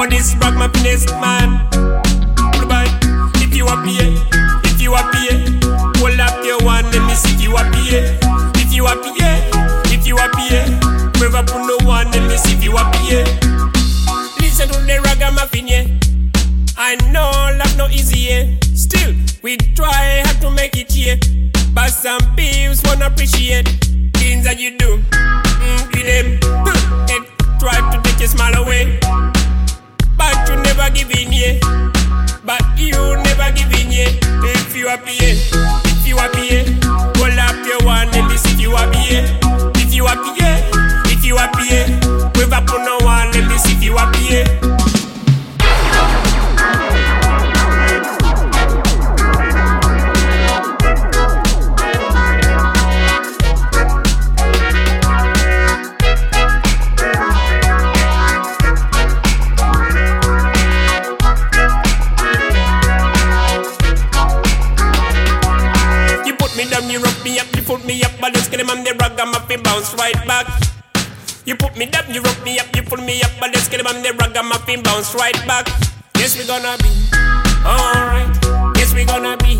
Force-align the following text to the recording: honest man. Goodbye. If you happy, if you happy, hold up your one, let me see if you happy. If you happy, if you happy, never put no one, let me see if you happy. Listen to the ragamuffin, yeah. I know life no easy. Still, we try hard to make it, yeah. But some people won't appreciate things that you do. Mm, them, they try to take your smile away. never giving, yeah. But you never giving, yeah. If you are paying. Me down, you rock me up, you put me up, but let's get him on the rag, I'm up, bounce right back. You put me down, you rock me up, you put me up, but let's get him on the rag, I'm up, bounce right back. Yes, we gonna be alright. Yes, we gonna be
honest 0.00 0.38
man. 1.20 1.68
Goodbye. 2.58 2.88
If 3.36 3.54
you 3.54 3.66
happy, 3.66 3.96
if 4.64 4.80
you 4.80 4.94
happy, 4.94 5.28
hold 6.00 6.18
up 6.18 6.42
your 6.44 6.58
one, 6.64 6.84
let 6.90 7.06
me 7.06 7.14
see 7.14 7.34
if 7.34 7.42
you 7.42 7.54
happy. 7.54 7.80
If 8.58 8.72
you 8.72 8.86
happy, 8.86 9.10
if 9.92 10.06
you 10.06 10.16
happy, 10.16 10.48
never 11.20 11.42
put 11.42 11.66
no 11.66 11.76
one, 11.86 12.10
let 12.12 12.22
me 12.28 12.36
see 12.38 12.54
if 12.54 12.64
you 12.64 12.76
happy. 12.76 13.24
Listen 14.40 14.68
to 14.68 14.80
the 14.80 15.00
ragamuffin, 15.04 15.68
yeah. 15.68 15.86
I 16.78 16.96
know 17.12 17.30
life 17.58 17.76
no 17.76 17.86
easy. 17.88 18.58
Still, 18.74 19.14
we 19.42 19.58
try 19.76 20.22
hard 20.24 20.40
to 20.40 20.50
make 20.50 20.76
it, 20.78 20.96
yeah. 20.96 21.16
But 21.74 21.90
some 21.90 22.20
people 22.36 22.74
won't 22.84 23.02
appreciate 23.02 23.68
things 24.14 24.44
that 24.44 24.58
you 24.58 24.78
do. 24.78 25.02
Mm, 25.12 25.92
them, 25.92 27.06
they 27.06 27.18
try 27.58 27.76
to 27.92 28.00
take 28.02 28.18
your 28.18 28.28
smile 28.28 28.54
away. 28.64 28.98
never 30.90 30.96
giving, 30.96 31.32
yeah. 31.32 31.58
But 32.44 32.62
you 32.76 32.92
never 32.92 33.52
giving, 33.52 33.92
yeah. 33.92 34.08
If 34.42 34.76
you 34.76 34.88
are 34.88 34.98
paying. 34.98 35.89
Me 66.64 66.70
down, 66.70 66.90
you 66.90 67.00
rock 67.00 67.24
me 67.24 67.38
up, 67.38 67.46
you 67.56 67.62
put 67.62 67.84
me 67.84 68.02
up, 68.02 68.12
but 68.20 68.34
let's 68.34 68.48
get 68.48 68.60
him 68.60 68.68
on 68.70 68.84
the 68.84 68.92
rag, 69.00 69.18
I'm 69.18 69.34
up, 69.34 69.48
bounce 69.62 69.94
right 69.94 70.20
back. 70.26 70.46
You 71.46 71.56
put 71.56 71.76
me 71.76 71.86
down, 71.86 72.12
you 72.12 72.20
rock 72.20 72.42
me 72.44 72.58
up, 72.58 72.74
you 72.76 72.82
put 72.82 73.00
me 73.02 73.22
up, 73.22 73.30
but 73.40 73.54
let's 73.54 73.68
get 73.68 73.80
him 73.80 73.86
on 73.86 74.02
the 74.02 74.12
rag, 74.12 74.36
I'm 74.36 74.52
up, 74.52 74.66
bounce 74.84 75.14
right 75.14 75.40
back. 75.46 75.68
Yes, 76.16 76.36
we 76.36 76.46
gonna 76.46 76.76
be 76.84 76.92
alright. 77.64 78.76
Yes, 78.76 78.92
we 78.94 79.04
gonna 79.04 79.36
be 79.38 79.59